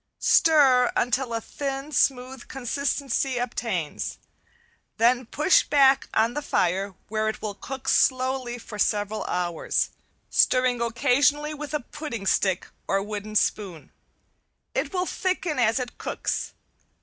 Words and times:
Stir 0.17 0.91
until 0.95 1.31
a 1.31 1.39
thin, 1.39 1.91
smooth 1.91 2.47
consistency 2.47 3.37
obtains, 3.37 4.17
then 4.97 5.27
push 5.27 5.61
back 5.61 6.09
on 6.15 6.33
the 6.33 6.41
fire 6.41 6.95
where 7.07 7.29
it 7.29 7.39
will 7.39 7.53
cook 7.53 7.87
slowly 7.87 8.57
for 8.57 8.79
several 8.79 9.23
hours, 9.25 9.91
stirring 10.31 10.81
occasionally 10.81 11.53
with 11.53 11.75
a 11.75 11.81
"pudding 11.81 12.25
stick" 12.25 12.65
or 12.87 13.03
wooden 13.03 13.35
spoon. 13.35 13.91
It 14.73 14.91
will 14.91 15.05
thicken 15.05 15.59
as 15.59 15.77
it 15.77 15.99
cooks. 15.99 16.55